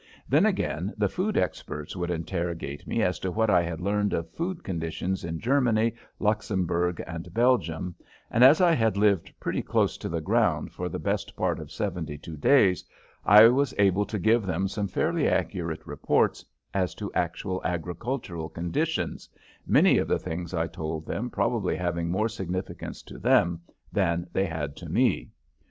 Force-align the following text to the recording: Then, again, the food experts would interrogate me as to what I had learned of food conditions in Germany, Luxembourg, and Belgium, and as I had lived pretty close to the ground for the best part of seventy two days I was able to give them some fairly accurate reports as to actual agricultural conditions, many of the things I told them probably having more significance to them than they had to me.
Then, 0.27 0.47
again, 0.47 0.95
the 0.97 1.07
food 1.07 1.37
experts 1.37 1.95
would 1.95 2.09
interrogate 2.09 2.87
me 2.87 3.03
as 3.03 3.19
to 3.19 3.29
what 3.29 3.51
I 3.51 3.61
had 3.61 3.79
learned 3.79 4.13
of 4.13 4.31
food 4.31 4.63
conditions 4.63 5.23
in 5.23 5.39
Germany, 5.39 5.93
Luxembourg, 6.17 7.03
and 7.05 7.31
Belgium, 7.35 7.93
and 8.31 8.43
as 8.43 8.59
I 8.61 8.71
had 8.71 8.97
lived 8.97 9.31
pretty 9.39 9.61
close 9.61 9.99
to 9.99 10.09
the 10.09 10.19
ground 10.19 10.71
for 10.71 10.89
the 10.89 10.97
best 10.97 11.35
part 11.35 11.59
of 11.59 11.71
seventy 11.71 12.17
two 12.17 12.35
days 12.35 12.83
I 13.25 13.49
was 13.49 13.75
able 13.77 14.07
to 14.07 14.17
give 14.17 14.43
them 14.47 14.67
some 14.67 14.87
fairly 14.87 15.27
accurate 15.27 15.85
reports 15.85 16.43
as 16.73 16.95
to 16.95 17.13
actual 17.13 17.61
agricultural 17.63 18.49
conditions, 18.49 19.29
many 19.67 19.99
of 19.99 20.07
the 20.07 20.17
things 20.17 20.51
I 20.55 20.65
told 20.65 21.05
them 21.05 21.29
probably 21.29 21.75
having 21.75 22.09
more 22.09 22.27
significance 22.27 23.03
to 23.03 23.19
them 23.19 23.61
than 23.93 24.25
they 24.33 24.47
had 24.47 24.75
to 24.77 24.89
me. 24.89 25.29